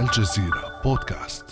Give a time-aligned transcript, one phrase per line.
[0.00, 1.44] الجزيرة بودكاست.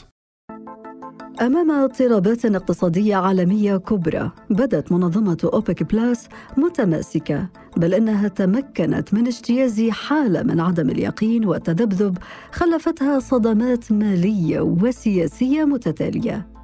[1.41, 9.89] أمام اضطرابات اقتصادية عالمية كبرى بدت منظمة أوبك بلاس متماسكة بل إنها تمكنت من اجتياز
[9.91, 12.19] حالة من عدم اليقين والتذبذب
[12.53, 16.58] خلفتها صدمات مالية وسياسية متتالية.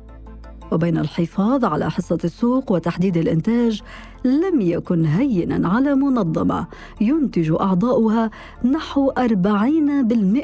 [0.74, 3.82] وبين الحفاظ على حصة السوق وتحديد الإنتاج
[4.24, 6.66] لم يكن هينا على منظمة
[7.00, 8.30] ينتج أعضاؤها
[8.64, 9.20] نحو 40%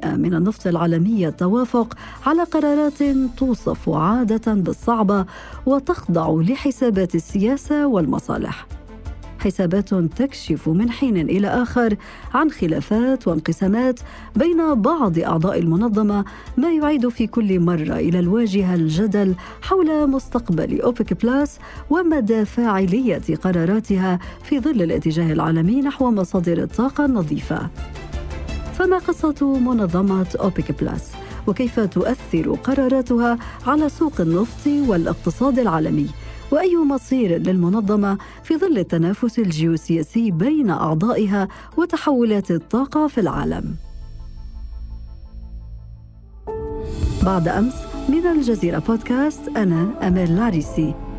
[0.06, 1.94] من النفط العالمي التوافق
[2.26, 3.02] على قرارات
[3.36, 5.24] توصف عادة بالصعبة
[5.66, 8.79] وتخضع لحسابات السياسة والمصالح.
[9.40, 11.96] حسابات تكشف من حين إلى آخر
[12.34, 14.00] عن خلافات وانقسامات
[14.36, 16.24] بين بعض أعضاء المنظمة
[16.56, 21.58] ما يعيد في كل مرة إلى الواجهة الجدل حول مستقبل أوبك بلاس
[21.90, 27.70] ومدى فاعليه قراراتها في ظل الاتجاه العالمي نحو مصادر الطاقه النظيفه.
[28.74, 31.12] فما قصة منظمة أوبك بلاس؟
[31.46, 36.06] وكيف تؤثر قراراتها على سوق النفط والاقتصاد العالمي؟
[36.52, 43.76] وأي مصير للمنظمة في ظل التنافس الجيوسياسي بين أعضائها وتحولات الطاقة في العالم.
[47.22, 47.74] بعد أمس
[48.08, 51.09] من الجزيرة بودكاست أنا أمال العريسي.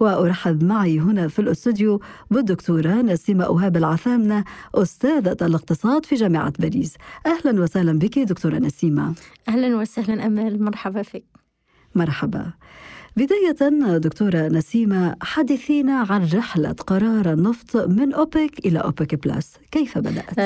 [0.00, 6.94] وأرحب معي هنا في الأستوديو بالدكتورة نسيمة أوهاب العثامنة أستاذة الاقتصاد في جامعة باريس.
[7.26, 9.14] أهلا وسهلا بك دكتورة نسيمة.
[9.48, 11.24] أهلا وسهلا أمال مرحبا فيك.
[11.94, 12.52] مرحبا.
[13.16, 20.38] بداية دكتورة نسيمة حدثينا عن رحلة قرار النفط من أوبك إلى أوبك بلس كيف بدأت؟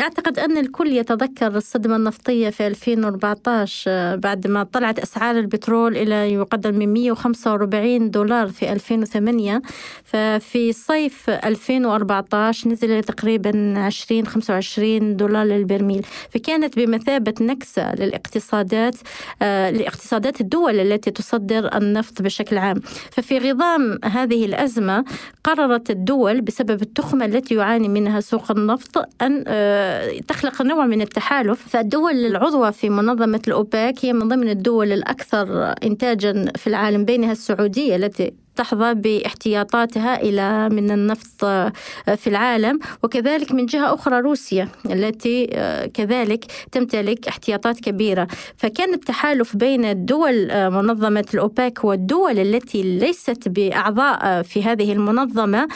[0.00, 6.32] أعتقد أن الكل يتذكر الصدمة النفطية في 2014 أه، بعد ما طلعت أسعار البترول إلى
[6.32, 9.62] يقدر من 145 دولار في 2008
[10.04, 16.06] ففي صيف 2014 نزل تقريبا 20 25 دولار للبرميل.
[16.30, 18.94] فكانت بمثابة نكسة للاقتصادات
[19.42, 22.80] أه، لاقتصادات الدول التي تصدر النفط النفط بشكل عام.
[23.12, 25.04] ففي غضام هذه الأزمة
[25.44, 31.68] قررت الدول بسبب التخمة التي يعاني منها سوق النفط أن آه، تخلق نوع من التحالف.
[31.68, 37.96] فالدول العضوة في منظمة الأوباك هي من ضمن الدول الأكثر إنتاجا في العالم بينها السعودية
[37.96, 41.72] التي تحظى باحتياطاتها إلى من النفط آه،
[42.16, 42.78] في العالم.
[43.02, 48.28] وكذلك من جهة أخرى روسيا التي آه، كذلك تمتلك احتياطات كبيرة.
[48.56, 55.68] فكان التحالف بين الدول آه، منظمة الأوباك والدول التي ليست بأعضاء في هذه المنظمة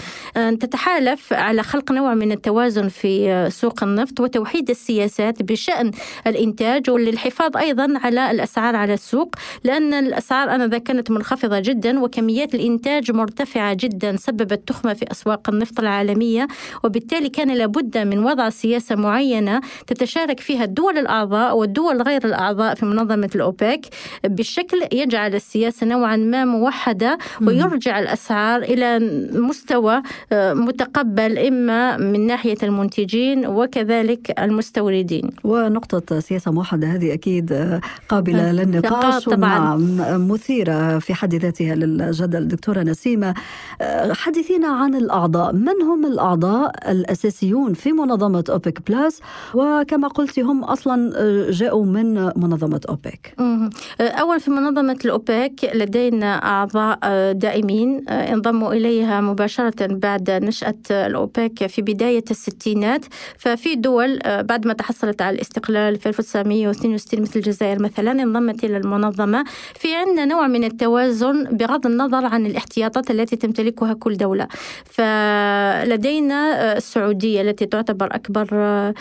[0.60, 5.91] تتحالف على خلق نوع من التوازن في سوق النفط وتوحيد السياسات بشأن
[6.26, 9.34] الإنتاج وللحفاظ أيضا على الأسعار على السوق.
[9.65, 15.81] لأن الأسعار أنذاك كانت منخفضة جدا وكميات الإنتاج مرتفعة جدا سببت تخمة في أسواق النفط
[15.81, 16.47] العالمية
[16.84, 22.87] وبالتالي كان لابد من وضع سياسة معينة تتشارك فيها الدول الأعضاء والدول غير الأعضاء في
[22.87, 23.81] منظمة الأوبك.
[24.25, 28.98] بشكل يجعل السياسة نوعا ما موحدة ويرجع الأسعار إلى
[29.33, 30.03] مستوى
[30.33, 35.31] آه، متقبل إما من ناحية المنتجين وكذلك المستوردين.
[35.44, 39.77] ونقطة سياسة موحدة هذه أكيد آه، قابلة للنقاش طبعا.
[39.77, 42.48] نعم مثيرة في حد ذاتها للجدل.
[42.56, 43.34] دكتورة نسيمة.
[43.80, 45.52] آه، حدثينا عن الأعضاء.
[45.52, 49.20] من هم الأعضاء الأساسيون في منظمة أوبك بلاس
[49.54, 53.34] وكما قلت هم أصلا آه، جاءوا من منظمة أوبك.
[53.40, 53.70] آه،
[54.08, 56.98] أول في منظمة الأوبك لدينا أعضاء
[57.32, 58.08] دائمين.
[58.08, 63.04] انضموا إليها مباشرة بعد نشأة الأوبك في بداية الستينات.
[63.38, 69.44] ففي دول بعد ما تحصلت على الاستقلال في 1962 مثل الجزائر مثلا انضمت إلى المنظمة.
[69.74, 74.48] في عندنا نوع من التوازن بغض النظر عن الاحتياطات التي تمتلكها كل دولة.
[74.84, 78.94] فلدينا آه، السعودية التي تعتبر أكبر آه،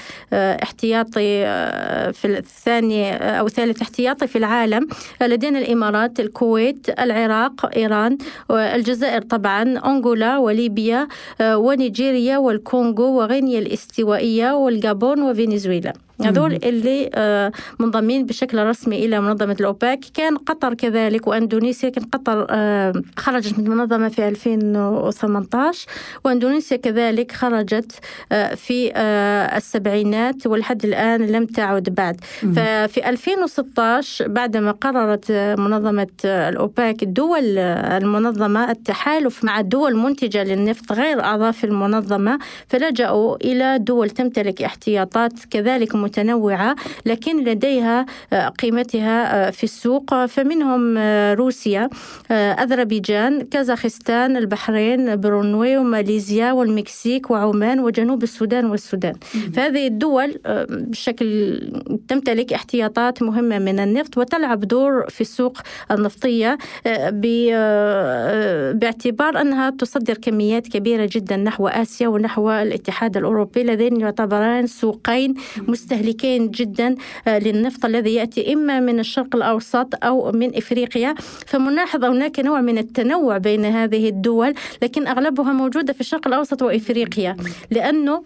[0.63, 4.88] احتياطي آه، في الثاني أو ثالث احتياطي في العالم
[5.22, 8.17] لدينا الإمارات الكويت العراق إيران
[8.51, 11.07] الجزائر طبعا أنغولا وليبيا
[11.41, 15.93] ونيجيريا والكونغو وغينيا الاستوائية والجابون وفنزويلا.
[16.22, 20.00] هذول اللي آه، منضمين بشكل رسمي إلى منظمة الأوباك.
[20.14, 25.88] كان قطر كذلك وأندونيسيا كان قطر آه، خرجت من المنظمه في 2018
[26.26, 28.00] وأندونيسيا كذلك خرجت
[28.32, 28.91] آه، في
[29.58, 32.22] السبعينات ولحد الآن لم تعد بعد.
[32.41, 41.52] ففي 2016 بعدما قررت منظمة الأوباك الدول المنظمة التحالف مع الدول المنتجه للنفط غير أعضاء
[41.52, 46.75] في المنظمة فلجأوا إلى دول تمتلك احتياطات كذلك متنوعة
[47.05, 48.05] لكن لديها
[48.61, 50.25] قيمتها في السوق.
[50.25, 50.97] فمنهم
[51.37, 51.90] روسيا
[52.31, 59.13] أذربيجان كازاخستان البحرين برونوي وماليزيا والمكسيك وعمان وجنوب السودان والسودان.
[59.53, 61.59] فهذه الدول بشكل
[62.08, 65.58] تمتلك احتياطات مهمة من النفط وتلعب دور في السوق
[65.91, 66.58] النفطية
[68.73, 75.34] باعتبار أنها تصدر كميات كبيرة جدا نحو آسيا ونحو الاتحاد الأوروبي اللذين يعتبران سوقين
[75.96, 76.96] مستهلكين جدا
[77.28, 81.16] آه، للنفط الذي يأتي إما من الشرق الأوسط أو من إفريقيا.
[81.47, 87.38] فمناحظ هناك نوع من التنوع بين هذه الدول لكن أغلبها موجودة في الشرق الأوسط وإفريقيا
[87.72, 88.24] لأنه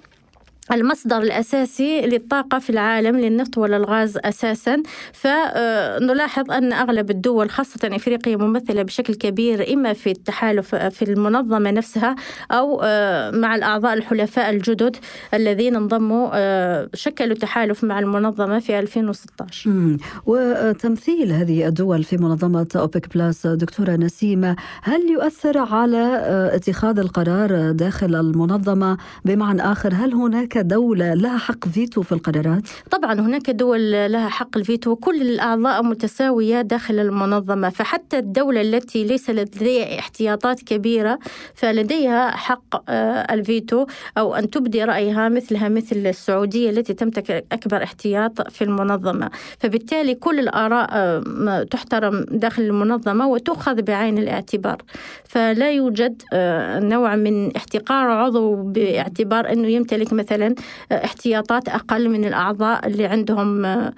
[0.72, 4.84] المصدر الأساسي للطاقة في العالم للنفط والغاز أساسا.
[5.14, 12.16] فنلاحظ أن أغلب الدول خاصة إفريقيا ممثلة بشكل كبير إما في التحالف في المنظمة نفسها
[12.52, 14.96] أو آه، مع الأعضاء الحلفاء الجدد
[15.34, 23.14] الذين انضموا آه، شكلوا تحالف مع المنظمة في 2016 وتمثيل هذه الدول في منظمة أوبك
[23.14, 30.58] بلاس دكتورة نسيمة هل يؤثر على آه، اتخاذ القرار داخل المنظمة؟ بمعنى آخر هل هناك
[30.62, 32.62] دولة لها حق فيتو في القرارات؟
[32.92, 39.30] طبعا هناك دول لها حق الفيتو وكل الأعضاء متساوية داخل المنظمة فحتى الدولة التي ليس
[39.30, 41.20] لديها احتياطات كبيرة
[41.54, 43.86] فلديها حق آه، الفيتو
[44.18, 49.30] أو أن تبدي رأيها مثلها مثل السعودية التي تمتلك أكبر احتياط في المنظمة
[49.60, 54.78] فبالتالي كل الآراء آه، تحترم داخل المنظمة وتؤخذ بعين الاعتبار
[55.24, 60.49] فلا يوجد آه، نوع من احتقار عضو باعتبار أنه يمتلك مثلا
[60.92, 63.94] احتياطات أقل من الأعضاء اللي عندهم آه،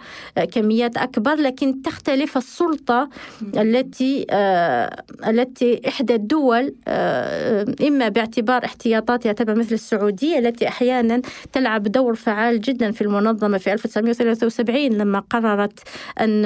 [0.52, 3.10] كميات أكبر لكن تختلف السلطة
[3.58, 11.22] التي آه، التي إحدى الدول آه، إما باعتبار احتياطاتها تبع مثل السعودية التي أحيانا
[11.54, 15.80] تلعب دور فعال جدا في المنظمة في 1973 لما قررت
[16.20, 16.42] أن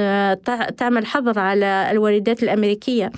[0.77, 3.11] تعمل حظر على الواردات الأمريكية.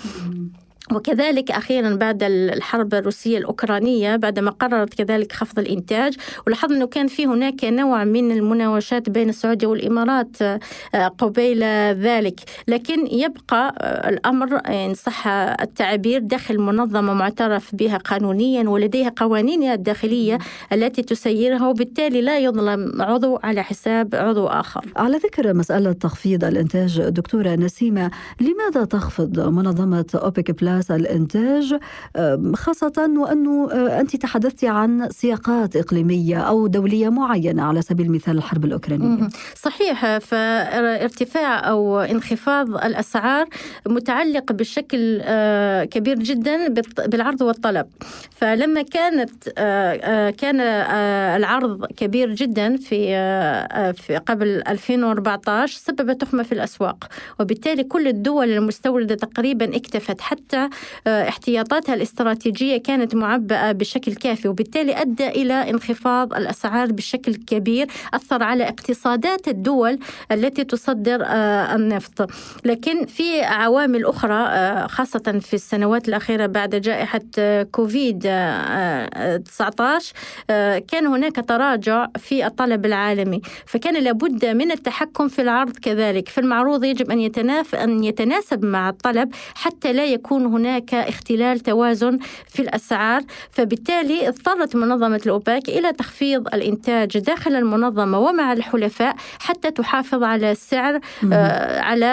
[0.93, 6.15] وكذلك أخيرا بعد الحرب الروسية الأوكرانية بعدما قررت كذلك خفض الإنتاج
[6.47, 11.63] ولاحظنا أنه كان في هناك نوع من المناوشات بين السعودية والإمارات آه، قبيل
[11.93, 12.39] ذلك.
[12.67, 20.37] لكن يبقى آه، الأمر إن صح التعبير داخل منظمة معترف بها قانونيا ولديها قوانينها الداخلية
[20.73, 24.85] التي تسيرها وبالتالي لا يظلم عضو على حساب عضو آخر.
[24.95, 28.11] على ذكر مسألة تخفيض الإنتاج دكتورة نسيمة
[28.41, 31.79] لماذا تخفض منظمة أوبك بلاس أساس الإنتاج
[32.53, 38.65] خاصة وأنه آه، أنت تحدثت عن سياقات إقليمية أو دولية معينة على سبيل المثال الحرب
[38.65, 39.29] الأوكرانية.
[39.55, 43.47] صحيح فارتفاع أو انخفاض الأسعار
[43.87, 46.73] متعلق بشكل آه، كبير جدا
[47.07, 47.87] بالعرض والطلب.
[48.31, 50.59] فلما كانت آه، كان
[51.37, 52.97] العرض كبير جدا في
[53.93, 57.07] في قبل 2014 سبب تخمة في الأسواق.
[57.39, 60.66] وبالتالي كل الدول المستوردة تقريبا اكتفت حتى
[61.07, 68.43] آه، احتياطاتها الاستراتيجية كانت معبأة بشكل كافي وبالتالي أدى إلى انخفاض الأسعار بشكل كبير أثر
[68.43, 69.99] على اقتصادات الدول
[70.31, 72.31] التي تصدر آه، النفط.
[72.65, 77.21] لكن في عوامل أخرى آه، خاصة في السنوات الأخيرة بعد جائحة
[77.71, 78.19] كوفيد
[79.45, 80.13] 19
[80.87, 86.29] كان هناك تراجع في الطلب العالمي فكان لابد من التحكم في العرض كذلك.
[86.29, 87.11] فالمعروض يجب
[87.73, 90.56] أن يتناسب مع الطلب حتى لا يكون هناك
[90.93, 93.21] اختلال توازن في الأسعار
[93.51, 100.99] فبالتالي اضطرت منظمة الأوباك إلى تخفيض الإنتاج داخل المنظمة ومع الحلفاء حتى تحافظ على السعر
[101.33, 102.05] آه على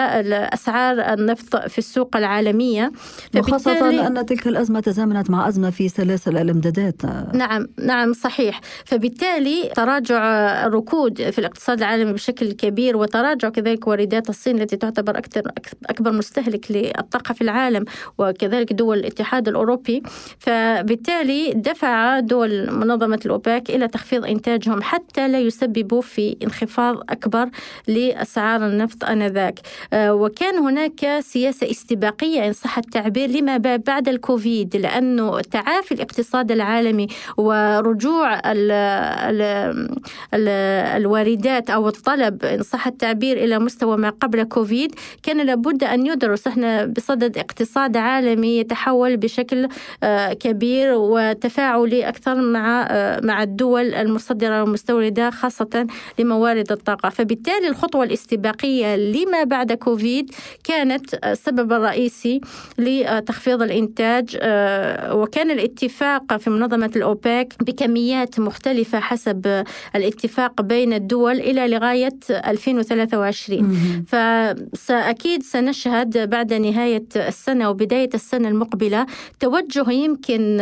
[0.53, 2.91] أسعار النفط في السوق العالمية.
[3.37, 7.05] وخاصة أن تلك الأزمة تزامنت مع أزمة في سلاسل الإمدادات.
[7.33, 8.61] نعم نعم صحيح.
[8.85, 10.23] فبالتالي تراجع
[10.65, 15.41] الركود في الاقتصاد العالمي بشكل كبير وتراجع كذلك واردات الصين التي تعتبر أكثر
[15.89, 17.85] أكبر مستهلك للطاقة في العالم
[18.35, 20.03] وكذلك دول الاتحاد الأوروبي
[20.39, 27.49] فبالتالي دفع دول منظمة الأوباك إلى تخفيض إنتاجهم حتى لا يسببوا في انخفاض أكبر
[27.87, 29.59] لأسعار النفط آنذاك.
[29.93, 37.07] آه، وكان هناك سياسة استباقية إن صح التعبير لما بعد الكوفيد لأنه تعافي الاقتصاد العالمي
[37.37, 39.41] ورجوع ال ال
[40.33, 40.47] ال
[41.01, 46.47] الواردات أو الطلب إن صح التعبير إلى مستوى ما قبل كوفيد كان لابد أن يدرس.
[46.47, 49.67] إحنا بصدد اقتصاد اقتصاد العالمي يتحول بشكل
[50.39, 52.87] كبير وتفاعلي أكثر مع
[53.23, 55.87] مع الدول المصدرة والمستوردة خاصة
[56.19, 57.09] لموارد الطاقة.
[57.09, 60.31] فبالتالي الخطوة الاستباقية لما بعد كوفيد
[60.63, 62.41] كانت السبب الرئيسي
[62.77, 64.37] لتخفيض الإنتاج
[65.11, 69.63] وكان الاتفاق في منظمة الأوبك بكميات مختلفة حسب
[69.95, 74.03] الاتفاق بين الدول إلى لغاية 2023
[74.73, 79.05] فأكيد سنشهد بعد نهاية السنة وبداية السنة المقبلة.
[79.39, 80.57] توجه يمكن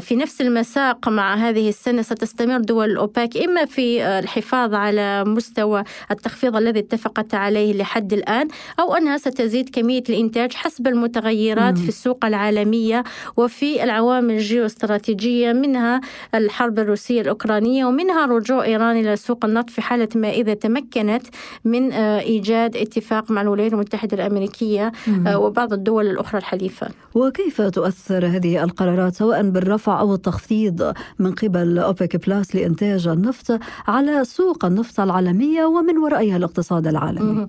[0.00, 6.56] في نفس المساق مع هذه السنة ستستمر دول الأوباك إما في الحفاظ على مستوى التخفيض
[6.56, 8.48] الذي اتفقت عليه لحد الآن
[8.80, 13.04] أو أنها ستزيد كمية الإنتاج حسب المتغيرات في السوق العالمية
[13.36, 16.00] وفي العوامل الجيوستراتيجية منها
[16.34, 21.22] الحرب الروسية الأوكرانية ومنها رجوع إيران إلى سوق النفط في حالة ما إذا تمكنت
[21.64, 24.92] من إيجاد اتفاق مع الولايات المتحدة الأمريكية
[25.34, 26.37] وبعض الدول الأخرى.
[26.38, 26.88] الحليفة.
[27.14, 34.24] وكيف تؤثر هذه القرارات سواء بالرفع أو التخفيض من قبل أوبك بلاس لإنتاج النفط على
[34.24, 37.46] سوق النفط العالمية ومن ورائها الاقتصاد العالمي؟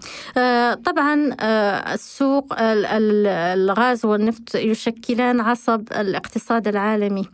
[0.86, 1.36] طبعا
[1.94, 7.26] السوق الغاز والنفط يشكلان عصب الاقتصاد العالمي.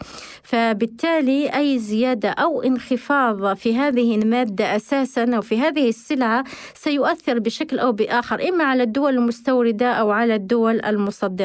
[0.43, 6.43] فبالتالي أي زيادة أو انخفاض في هذه المادة أساسا أو في هذه السلعة
[6.73, 11.44] سيؤثر بشكل أو بآخر إما على الدول المستوردة أو على الدول المصدرة.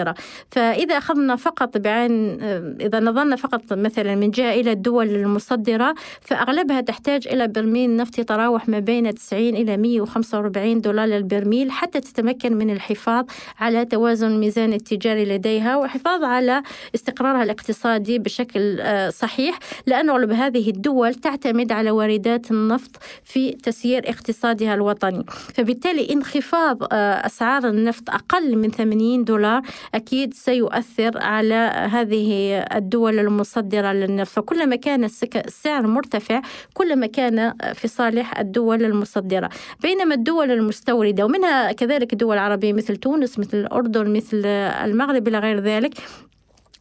[0.50, 2.42] فإذا أخذنا فقط بعين
[2.80, 8.68] إذا نظرنا فقط مثلا من جهة إلى الدول المصدرة فأغلبها تحتاج إلى برميل نفط يتراوح
[8.68, 13.24] ما بين 90 إلى 145 دولار للبرميل حتى تتمكن من الحفاظ
[13.58, 16.62] على توازن الميزان التجاري لديها والحفاظ على
[16.94, 22.90] استقرارها الاقتصادي بشكل صحيح لأن أغلب هذه الدول تعتمد على واردات النفط
[23.24, 25.24] في تسيير اقتصادها الوطني.
[25.54, 29.62] فبالتالي انخفاض أسعار النفط أقل من 80 دولار
[29.94, 34.30] أكيد سيؤثر على هذه الدول المصدرة للنفط.
[34.32, 35.04] فكلما كان
[35.36, 36.42] السعر مرتفع
[36.74, 39.50] كلما كان في صالح الدول المصدرة.
[39.82, 45.60] بينما الدول المستوردة ومنها كذلك دول عربية مثل تونس مثل الأردن مثل المغرب إلى غير
[45.60, 45.94] ذلك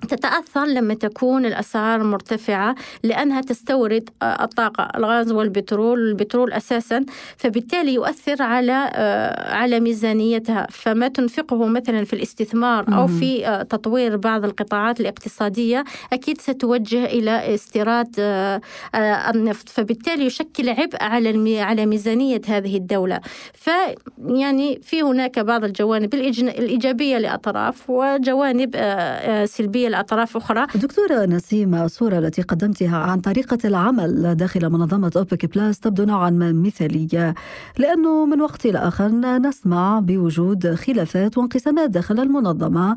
[0.07, 7.05] تتأثر لما تكون الأسعار مرتفعة لأنها تستورد الطاقة الغاز والبترول البترول أساسا
[7.37, 8.71] فبالتالي يؤثر على
[9.37, 10.67] على ميزانيتها.
[10.69, 18.15] فما تنفقه مثلا في الاستثمار أو في تطوير بعض القطاعات الاقتصادية أكيد ستوجه إلى استيراد
[19.35, 19.69] النفط.
[19.69, 23.19] فبالتالي يشكل عبء على على ميزانية هذه الدولة.
[23.53, 28.75] فيعني في هناك بعض الجوانب الإيجابية لأطراف وجوانب
[29.45, 35.79] سلبية لأطراف أخرى دكتورة نسيمة الصورة التي قدمتها عن طريقة العمل داخل منظمة أوبك بلاس
[35.79, 37.33] تبدو نوعا ما مثالية
[37.77, 39.07] لأنه من وقت إلى آخر
[39.39, 42.95] نسمع بوجود خلافات وانقسامات داخل المنظمة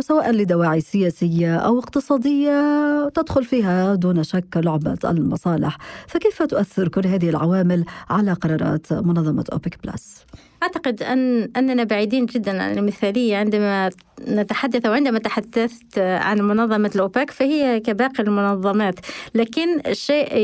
[0.00, 7.28] سواء لدواعي سياسية أو اقتصادية تدخل فيها دون شك لعبة المصالح فكيف تؤثر كل هذه
[7.28, 10.26] العوامل على قرارات منظمة أوبك بلاس؟
[10.62, 13.36] أعتقد أن أننا بعيدين جدا عن المثالية.
[13.36, 13.90] عندما
[14.28, 18.94] نتحدث أو عندما تحدثت عن منظمة الأوبك فهي كباقي المنظمات.
[19.34, 20.36] لكن الشيء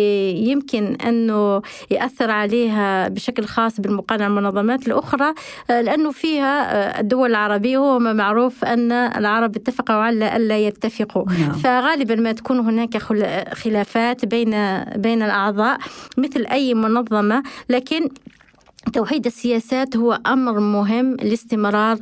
[0.49, 5.35] يمكن أنه يأثر عليها بشكل خاص بالمقارنة المنظمات الأخرى
[5.69, 11.25] لأنه فيها الدول العربية هو ما معروف أن العرب اتفقوا على ألا يتفقوا.
[11.41, 11.53] نعم.
[11.53, 12.97] فغالبا ما تكون هناك
[13.55, 14.51] خلافات بين
[14.97, 15.79] بين الأعضاء
[16.19, 17.43] مثل أي منظمة.
[17.69, 18.09] لكن
[18.93, 21.99] توحيد السياسات هو أمر مهم لاستمرار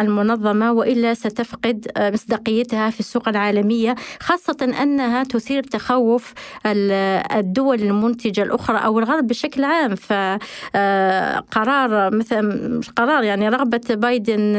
[0.00, 6.34] المنظمة وإلا ستفقد مصداقيتها في السوق العالمية خاصة أنها تثير تخوف
[6.66, 9.94] الدول المنتجة الأخرى أو الغرب بشكل عام.
[9.94, 14.56] فقرار مثل قرار يعني رغبة بايدن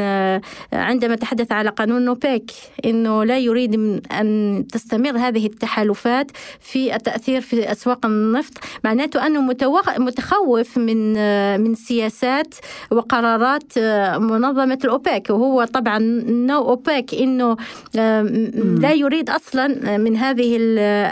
[0.72, 2.50] عندما تحدث على قانون نوبيك
[2.84, 3.74] إنه لا يريد
[4.12, 8.52] أن تستمر هذه التحالفات في التأثير في أسواق النفط
[8.84, 9.40] معناته أنه
[9.98, 11.07] متخوف من
[11.60, 12.54] من سياسات
[12.90, 13.78] وقرارات
[14.18, 15.98] منظمة الأوبك وهو طبعا
[16.28, 17.56] نوبك إنه
[18.80, 20.56] لا يريد أصلا من هذه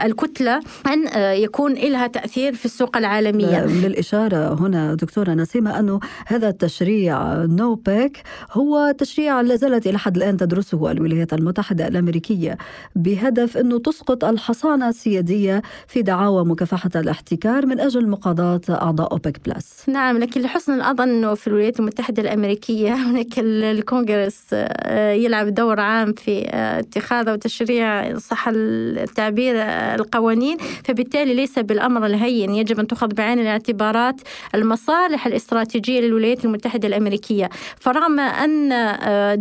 [0.07, 1.09] الكتلة أن
[1.43, 3.67] يكون لها تأثير في السوق العالمية.
[3.67, 8.23] للإشارة هنا دكتورة نسيمة أنه هذا التشريع نوبك
[8.53, 12.59] هو تشريع لا زالت إلى حد الآن تدرسه الولايات المتحدة الأمريكية
[12.97, 19.86] بهدف أنه تسقط الحصانة السيادية في دعاوى مكافحة الاحتكار من أجل مقاضاة أعضاء أوبك بلس.
[19.89, 26.13] نعم لكن لحسن الحظ أنه في الولايات المتحدة الأمريكية هناك الكونغرس آه، يلعب دور عام
[26.13, 30.57] في آه، اتخاذ وتشريع صح التعبير آه، القوانين.
[30.85, 34.21] فبالتالي ليس بالأمر الهين يجب أن تؤخذ بعين الاعتبارات
[34.55, 37.51] المصالح الاستراتيجية للولايات المتحدة الأمريكية.
[37.77, 38.69] فرغم أن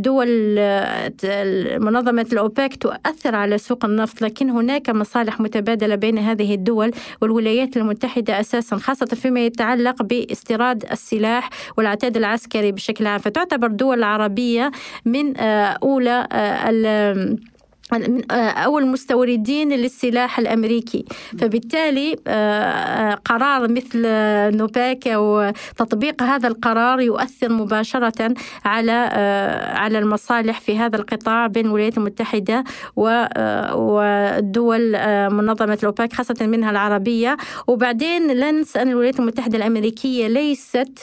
[0.02, 0.28] دول
[1.80, 8.40] منظمة الأوبك تؤثر على سوق النفط لكن هناك مصالح متبادلة بين هذه الدول والولايات المتحدة
[8.40, 10.02] أساسا خاصة فيما يتعلق
[10.36, 13.20] باستيراد السلاح والعتاد العسكري بشكل عام.
[13.20, 14.72] فتعتبر الدول العربية
[15.06, 17.38] من آه، أولى آه،
[17.94, 21.06] من آه، أول مستوردين للسلاح الأمريكي.
[21.40, 24.02] فبالتالي آه، آه، قرار مثل
[24.58, 28.34] نوباك أو تطبيق هذا القرار يؤثر مباشرة
[28.66, 28.92] على
[29.76, 32.64] على المصالح في هذا القطاع بين الولايات المتحدة
[33.76, 34.92] والدول
[35.32, 37.38] منظمة الأوباك خاصة منها العربية.
[37.68, 41.00] وبعدين لا ننسى أن الولايات المتحدة الأمريكية ليست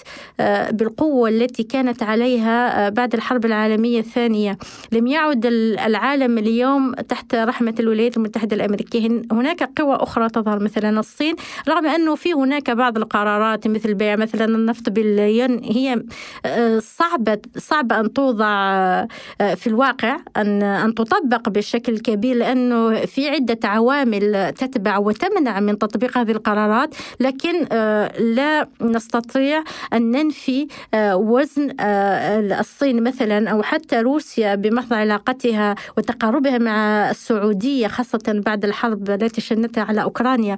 [0.70, 4.58] بالقوة التي كانت عليها بعد الحرب العالمية الثانية.
[4.92, 11.00] لم يعد العالم اليوم اليوم تحت رحمة الولايات المتحدة الأمريكية هناك قوى أخرى تظهر مثلا
[11.00, 11.34] الصين
[11.68, 16.02] رغم أنه في هناك بعض القرارات مثل بيع مثلا النفط بالين هي
[16.46, 23.28] آه، صعبة صعبة أن توضع آه، في الواقع أن أن تطبق بشكل كبير لأنه في
[23.28, 30.66] عدة عوامل تتبع وتمنع من تطبيق هذه القرارات لكن آه، لا نستطيع أن ننفي
[31.14, 39.40] وزن الصين مثلا أو حتى روسيا بمحض علاقتها وتقاربها مع السعودية خاصة بعد الحرب التي
[39.40, 40.56] شنتها على أوكرانيا.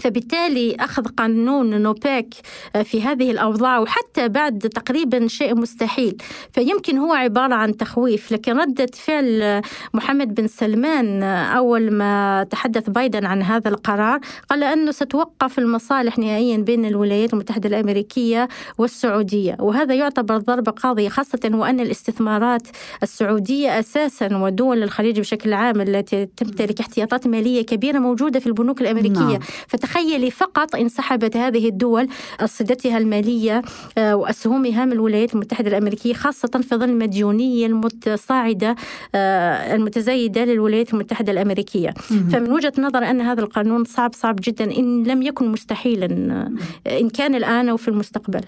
[0.00, 2.34] فبالتالي أخذ قانون نوبيك
[2.76, 6.16] آه، في هذه الأوضاع وحتى بعد تقريبا شيء مستحيل.
[6.52, 9.62] فيمكن هو عبارة عن تخويف لكن ردة فعل آه،
[9.94, 16.18] محمد بن سلمان آه، أول ما تحدث بايدن عن هذا القرار قال أنه ستوقف المصالح
[16.18, 18.48] نهائيا بين الولايات المتحدة الأمريكية
[18.78, 19.56] والسعودية.
[19.60, 22.62] وهذا يعتبر ضربة قاضية خاصة وأن الاستثمارات
[23.02, 29.20] السعودية أساسا ودول الخليج بشكل عام التي تمتلك احتياطات مالية كبيرة موجودة في البنوك الأمريكية.
[29.20, 29.38] نعم.
[29.86, 32.08] تخيلي فقط انسحبت هذه الدول
[32.40, 33.62] أرصدتها المالية
[33.98, 38.76] آه، وأسهمها من الولايات المتحدة الأمريكية خاصة في ظل المديونية المتصاعدة
[39.14, 41.90] آه، المتزايدة للولايات المتحدة الأمريكية.
[42.32, 46.06] فمن وجهة نظر أن هذا القانون صعب صعب جدا إن لم يكن مستحيلا
[46.86, 48.40] آه، إن كان الآن أو في المستقبل.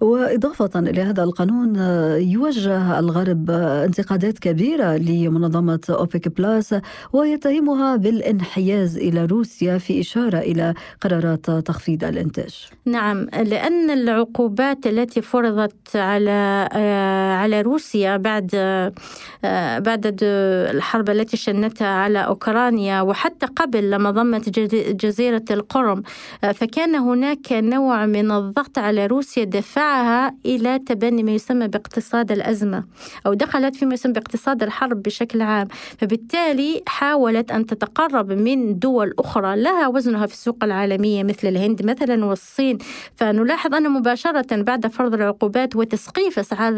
[0.00, 1.76] وإضافة إلى هذا القانون
[2.20, 6.74] يوجه الغرب انتقادات كبيرة لمنظمة أوبك بلاس
[7.12, 10.65] ويتهمها بالانحياز إلى روسيا في إشارة إلى
[11.00, 12.66] قرارات تخفيض الإنتاج.
[12.84, 21.88] نعم لأن العقوبات التي فرضت على آه، على روسيا بعد آه، بعد الحرب التي شنتها
[21.88, 24.58] على أوكرانيا وحتى قبل لما ضمت
[25.04, 26.02] جزيرة القرم
[26.44, 32.84] آه، فكان هناك نوع من الضغط على روسيا دفعها إلى تبني ما يسمى باقتصاد الأزمة
[33.26, 35.68] أو دخلت فيما يسمى باقتصاد الحرب بشكل عام.
[35.98, 42.24] فبالتالي حاولت أن تتقرب من دول أخرى لها وزنها في السوق العالمية مثل الهند مثلا
[42.24, 42.78] والصين.
[43.16, 46.72] فنلاحظ أن مباشرة بعد فرض العقوبات وتسقيف أسعار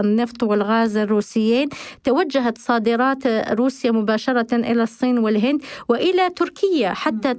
[0.00, 1.68] النفط والغاز الروسيين
[2.04, 7.34] توجهت صادرات روسيا مباشرة إلى الصين والهند وإلى تركيا حتى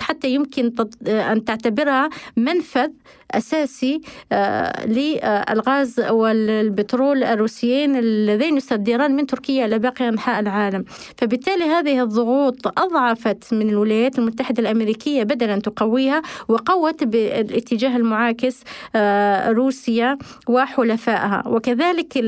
[0.00, 0.72] حتى يمكن
[1.06, 2.90] أن تعتبرها منفذ
[3.30, 4.00] أساسي
[4.32, 10.84] آه، للغاز والبترول الروسيين اللذين يصدران من تركيا إلى باقي أنحاء العالم.
[11.16, 18.60] فبالتالي هذه الضغوط أضعفت من الولايات المتحدة الأمريكية بدلا تقويها وقوت بالاتجاه المعاكس
[18.96, 21.42] آه، روسيا وحلفائها.
[21.46, 22.18] وكذلك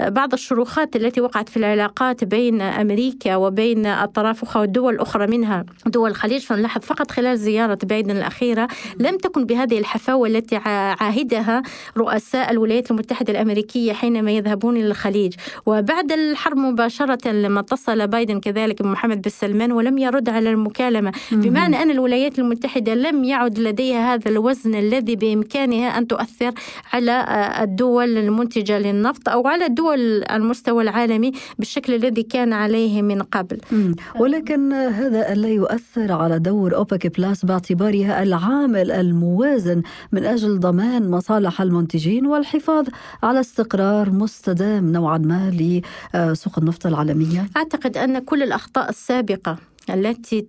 [0.00, 6.42] بعض الشروخات التي وقعت في العلاقات بين أمريكا وبين الطرف والدول الأخرى منها دول الخليج
[6.42, 8.68] فنلاحظ فقط خلال زيارة بايدن الأخيرة
[9.00, 11.62] لم تكن بهذه الحفاوة التي عاهدها
[11.96, 15.34] رؤساء الولايات المتحدة الأمريكية حينما يذهبون إلى الخليج.
[15.66, 21.12] وبعد الحرب مباشرة لما اتصل بايدن كذلك بمحمد بن سلمان ولم يرد على المكالمة.
[21.32, 26.52] بمعنى أن الولايات المتحدة لم يعد لديها هذا الوزن الذي بإمكانها أن تؤثر
[26.92, 33.22] على آه، الدول المنتجة للنفط أو على الدول المستوى العالمي بالشكل الذي كان عليه من
[33.22, 33.58] قبل.
[34.20, 41.60] ولكن هذا لا يؤثر على دور أوبك بلاس باعتبارها العامل الموازن من أجل ضمان مصالح
[41.60, 42.86] المنتجين والحفاظ
[43.22, 47.46] على استقرار مستدام نوعا ما لسوق النفط العالمية.
[47.56, 49.56] أعتقد أن كل الأخطاء السابقة
[49.90, 50.40] التي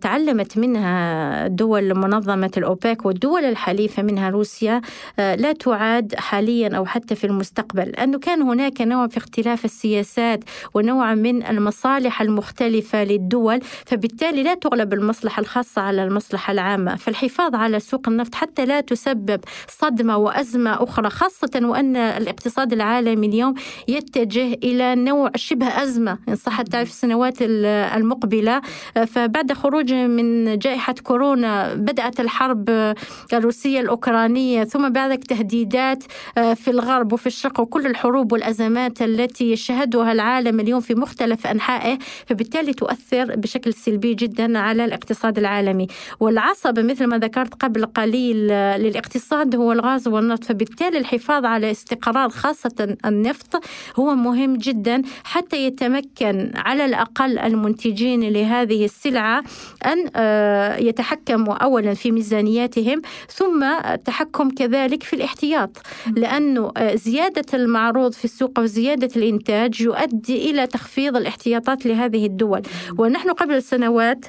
[0.00, 4.80] تعلمت منها دول منظمة الأوبك والدول الحليفة منها روسيا
[5.18, 7.88] لا تعاد حاليا أو حتى في المستقبل.
[7.88, 14.92] لأنه كان هناك نوع في اختلاف السياسات ونوع من المصالح المختلفة للدول فبالتالي لا تغلب
[14.92, 16.96] المصلحة الخاصة على المصلحة العامة.
[16.96, 23.54] فالحفاظ على سوق النفط حتى لا تسبب صدمة وأزمة أخرى خاصة وأن الاقتصاد العالمي اليوم
[23.88, 26.18] يتجه إلى نوع شبه أزمة.
[26.28, 28.60] إن صح التعريف السنوات المقبلة
[29.06, 32.94] فبعد خروج من جائحة كورونا بدأت الحرب
[33.32, 40.60] الروسية الأوكرانية ثم بعد تهديدات في الغرب وفي الشرق وكل الحروب والأزمات التي يشهدها العالم
[40.60, 45.86] اليوم في مختلف أنحائه فبالتالي تؤثر بشكل سلبي جدا على الاقتصاد العالمي.
[46.20, 48.36] والعصب مثل ما ذكرت قبل قليل
[48.80, 53.64] للاقتصاد هو الغاز والنفط فبالتالي الحفاظ على استقرار خاصة النفط
[53.96, 58.22] هو مهم جدا حتى يتمكن على الأقل المنتجين
[58.54, 59.44] لهذه السلعة
[59.86, 65.70] أن آه، يتحكموا أولا في ميزانياتهم ثم التحكم كذلك في الاحتياط.
[66.16, 72.62] لأنه آه، زيادة المعروض في السوق وزيادة الإنتاج يؤدي إلى تخفيض الاحتياطات لهذه الدول.
[72.98, 74.24] ونحن قبل سنوات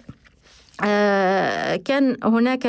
[1.86, 2.64] كان هناك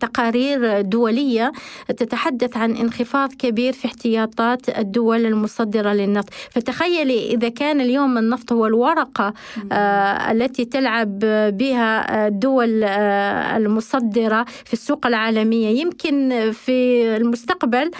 [0.00, 1.52] تقارير دولية
[1.88, 6.28] تتحدث عن انخفاض كبير في احتياطات الدول المصدرة للنفط.
[6.50, 9.34] فتخيلي إذا كان اليوم النفط هو الورقة
[9.72, 11.18] آه، التي تلعب
[11.58, 17.90] بها الدول آه، المصدرة في السوق العالمية يمكن في المستقبل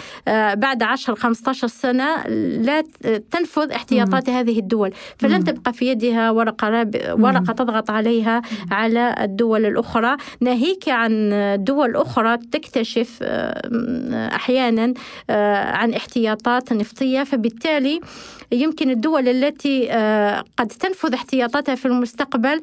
[0.53, 2.23] بعد 10 15 سنة
[2.57, 2.83] لا
[3.31, 4.93] تنفذ احتياطات هذه الدول.
[5.17, 10.17] فلن تبقى في يدها ورقة ورقة تضغط عليها على الدول الأخرى.
[10.41, 11.13] ناهيك عن
[11.59, 14.93] دول أخرى تكتشف آه، أحيانا
[15.29, 17.23] آه، عن احتياطات نفطية.
[17.23, 17.99] فبالتالي
[18.51, 22.61] يمكن الدول التي آه، قد تنفذ احتياطاتها في المستقبل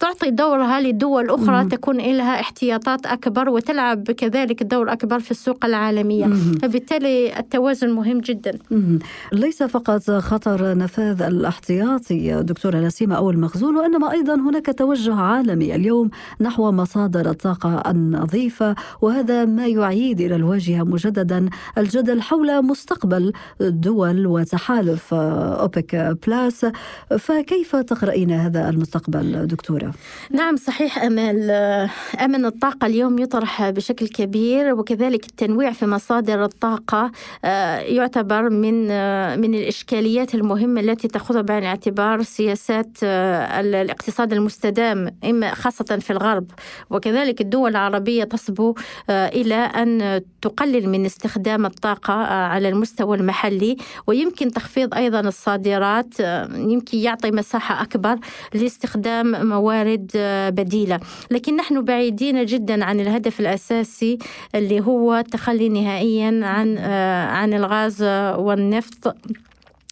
[0.00, 1.68] تعطي دورها لدول أخرى مم.
[1.68, 6.58] تكون لها احتياطات أكبر وتلعب كذلك دور أكبر في السوق العالمية مم.
[6.62, 8.98] فبالتالي التوازن مهم جدا مم.
[9.32, 16.10] ليس فقط خطر نفاذ الاحتياطي دكتورة نسيمة أو المخزون وإنما أيضا هناك توجه عالمي اليوم
[16.40, 25.14] نحو مصادر الطاقة النظيفة وهذا ما يعيد إلى الواجهة مجددا الجدل حول مستقبل دول وتحالف
[25.14, 26.66] أوبك بلاس
[27.18, 29.85] فكيف تقرأين هذا المستقبل دكتورة؟
[30.30, 31.50] نعم صحيح أمل
[32.20, 37.10] أمن الطاقة اليوم يطرح بشكل كبير وكذلك التنويع في مصادر الطاقة
[37.44, 45.16] آه، يعتبر من آه، من الإشكاليات المهمة التي تأخذها بعين الاعتبار سياسات آه، الاقتصاد المستدام
[45.24, 46.50] إما خاصة في الغرب.
[46.90, 48.74] وكذلك الدول العربية تصبو
[49.10, 53.76] إلى أن تقلل من استخدام الطاقة على المستوى المحلي.
[54.06, 56.20] ويمكن تخفيض أيضا الصادرات
[56.54, 58.18] يمكن يعطي مساحة أكبر
[58.54, 61.00] لاستخدام مواد موارد آه، بديلة.
[61.30, 64.18] لكن نحن بعيدين جدا عن الهدف الأساسي
[64.54, 68.02] اللي هو التخلي نهائيا عن آه، عن الغاز
[68.38, 69.16] والنفط.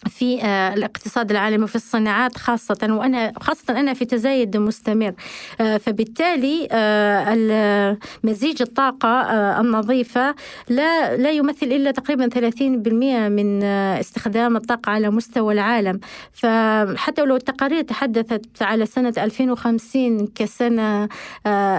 [0.08, 5.12] في آه، الاقتصاد العالمي وفي الصناعات خاصة وأنا خاصة أنا في تزايد مستمر.
[5.60, 9.20] آه، فبالتالي آه، مزيج الطاقة
[9.60, 10.34] النظيفة
[10.68, 16.00] لا لا يمثل إلا تقريبا 30% من استخدام الطاقة على مستوى العالم.
[16.32, 21.08] فحتى لو التقارير تحدثت على سنة 2050 كسنة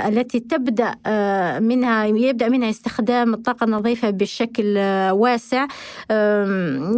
[0.07, 0.95] التي تبدأ
[1.59, 4.77] منها يبدأ منها استخدام الطاقة النظيفة بشكل
[5.11, 5.67] واسع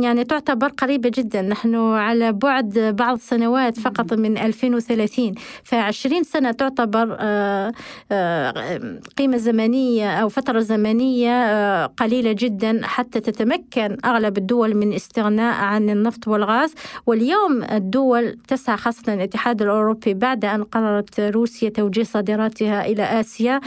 [0.02, 1.42] يعني تعتبر قريبة جدا.
[1.42, 7.72] نحن على بعد بعض سنوات فقط من 2030 ف20 سنة تعتبر آه،
[8.12, 15.56] آه، قيمة زمنية أو فترة زمنية آه، قليلة جدا حتى تتمكن أغلب الدول من استغناء
[15.56, 16.74] عن النفط والغاز.
[17.06, 23.62] واليوم الدول تسعى خاصة الاتحاد الأوروبي بعد أن قررت روسيا توجيه صادراتها إلى آسيا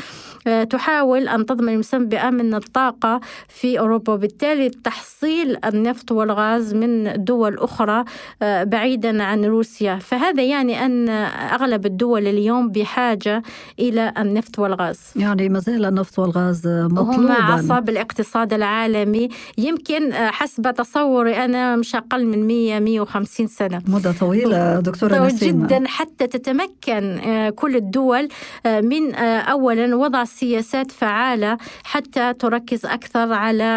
[0.71, 4.13] تحاول أن تضمن يسمى بأمن الطاقة في أوروبا.
[4.13, 8.05] وبالتالي تحصيل النفط والغاز من دول دول أخرى
[8.42, 9.96] آه، بعيدا عن روسيا.
[9.96, 11.09] فهذا يعني أن
[11.53, 13.42] أغلب الدول اليوم بحاجة
[13.79, 14.98] إلى النفط والغاز.
[15.16, 17.16] يعني ما زال النفط والغاز مطلوبا.
[17.16, 19.29] هم أعصاب الاقتصاد العالمي.
[19.59, 23.83] يمكن آه، حسب تصوري أنا مش أقل من 100 150 سنة.
[23.88, 25.66] مدة طويلة دكتورة نسيمة.
[25.66, 28.29] جدا حتى تتمكن آه، كل الدول
[28.66, 33.70] من أولا وضع سياسات فعالة حتى تركز أكثر على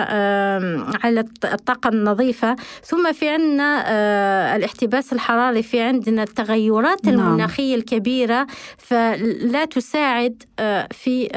[1.04, 2.56] على الطاقة النظيفة.
[2.84, 7.20] ثم في عندنا عندنا آه، الاحتباس الحراري في عندنا التغيرات نعم.
[7.20, 11.30] المناخية الكبيرة فلا تساعد آه، في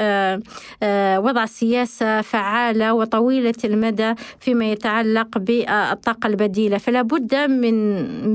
[0.83, 7.77] آه، وضع سياسة فعالة وطويلة المدى فيما يتعلق بالطاقة البديلة فلا بد من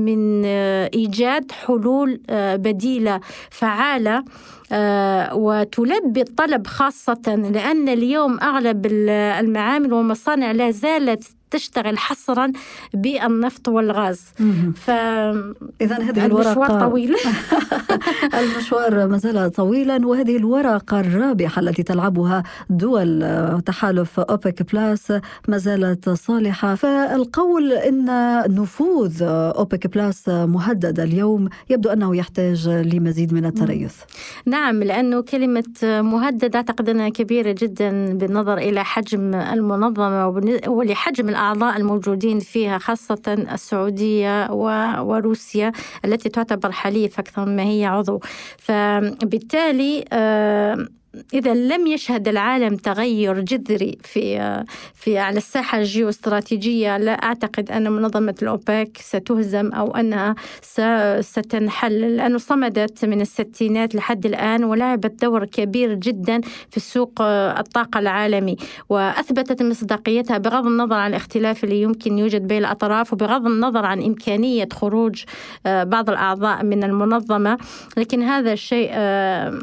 [0.05, 0.45] من
[0.93, 2.19] إيجاد حلول
[2.57, 3.19] بديلة
[3.51, 4.23] فعالة
[5.33, 7.21] وتلبي الطلب خاصة
[7.53, 12.51] لأن اليوم أغلب ال- المعامل والمصانع لا زالت تشتغل حصرا
[12.93, 14.21] بالنفط والغاز.
[14.75, 14.89] ف
[15.81, 17.15] إذا هذه المشوار طويل.
[18.39, 23.23] المشوار ما زال طويلا وهذه الورقة الرابحة التي تلعبها دول
[23.65, 25.13] تحالف أوبك بلاس
[25.47, 26.75] ما زالت صالحة.
[26.75, 28.05] فالقول أن
[28.61, 33.95] نفوذ أوبك بلاس مهدد اليوم يبدو أنه يحتاج لمزيد من التريث.
[34.45, 41.77] نعم لأنه كلمة مهدد أعتقد أنها كبيرة جدا بالنظر إلى حجم المنظمة وبالن- ولحجم الأعضاء
[41.77, 44.51] الموجودين فيها خاصة السعودية
[45.01, 45.71] وروسيا
[46.05, 48.19] التي تعتبر حليف أكثر ما هي عضو.
[48.57, 50.05] فبالتالي
[51.33, 58.35] إذا لم يشهد العالم تغير جذري في في على الساحة الجيوستراتيجية لا أعتقد أن منظمة
[58.41, 60.35] الأوبك ستهزم أو أنها
[61.21, 62.17] ستنحل.
[62.17, 68.55] لأنه صمدت من الستينات لحد الآن ولعبت دور كبير جدا في سوق الطاقة العالمي
[68.89, 74.69] وأثبتت مصداقيتها بغض النظر عن الاختلاف اللي يمكن يوجد بين الأطراف وبغض النظر عن إمكانية
[74.73, 75.23] خروج
[75.65, 77.57] آه، بعض الأعضاء من المنظمة.
[77.97, 79.59] لكن هذا الشيء آه،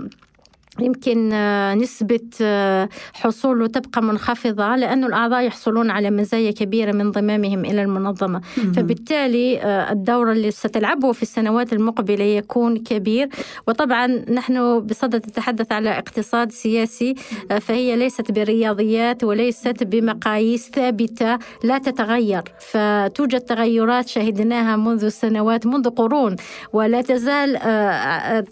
[0.79, 7.65] يمكن آه، نسبة آه، حصوله تبقى منخفضة لأن الأعضاء يحصلون على مزايا كبيرة من انضمامهم
[7.65, 8.41] إلى المنظمة.
[8.77, 13.29] فبالتالي آه، الدور اللي ستلعبه في السنوات المقبلة يكون كبير.
[13.69, 17.15] وطبعا نحن بصدد نتحدث على اقتصاد سياسي
[17.61, 22.43] فهي ليست برياضيات وليست بمقاييس ثابتة لا تتغير.
[22.71, 26.37] فتوجد تغيرات شهدناها منذ سنوات منذ قرون
[26.73, 27.59] ولا تزال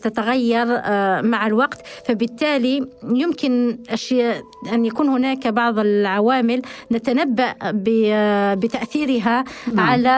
[0.03, 0.67] تتغير
[1.23, 1.83] مع الوقت.
[2.19, 7.55] فبالتالي يمكن أشياء أن يكون هناك بعض العوامل نتنبأ
[8.55, 9.87] بتأثيرها نعم.
[9.91, 10.09] على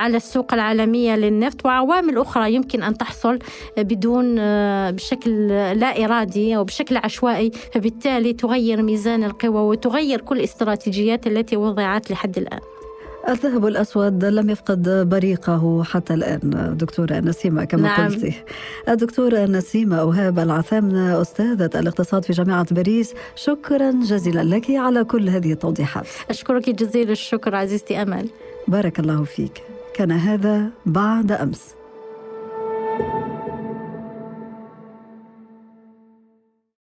[0.00, 3.38] على السوق العالمية للنفط وعوامل أخرى يمكن أن تحصل
[3.78, 4.34] بدون
[4.90, 12.10] بشكل لا إرادي أو بشكل عشوائي فبالتالي تغير ميزان القوى وتغير كل الاستراتيجيات التي وضعت
[12.10, 12.60] لحد الآن
[13.28, 18.06] الذهب الأسود لم يفقد بريقه حتى الآن دكتورة نسيمة كما نعم.
[18.06, 18.34] قلتي.
[18.88, 25.52] الدكتورة نسيمة أوهاب العثامنة أستاذة الاقتصاد في جامعة باريس شكرا جزيلا لك على كل هذه
[25.52, 26.06] التوضيحات.
[26.30, 28.28] أشكرك جزيل الشكر عزيزتي أمل.
[28.68, 29.62] بارك الله فيك.
[29.94, 31.79] كان هذا بعد أمس.